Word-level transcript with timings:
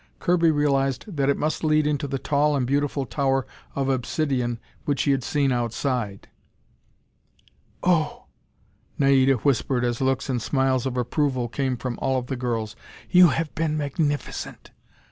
Kirby 0.17 0.49
realized 0.49 1.15
that 1.15 1.29
it 1.29 1.37
must 1.37 1.63
lead 1.63 1.85
into 1.85 2.07
the 2.07 2.17
tall 2.17 2.55
and 2.55 2.65
beautiful 2.65 3.05
tower 3.05 3.45
of 3.75 3.85
obsidion 3.85 4.57
which 4.85 5.03
he 5.03 5.11
had 5.11 5.23
seen 5.23 5.51
outside. 5.51 6.27
"Oh," 7.83 8.25
Naida 8.97 9.35
whispered 9.35 9.85
as 9.85 10.01
looks 10.01 10.27
and 10.27 10.41
smiles 10.41 10.87
of 10.87 10.97
approval 10.97 11.47
came 11.47 11.77
from 11.77 11.99
all 12.01 12.17
of 12.17 12.25
the 12.25 12.35
girls, 12.35 12.75
"you 13.11 13.27
have 13.27 13.53
been 13.53 13.77
magnificent! 13.77 14.71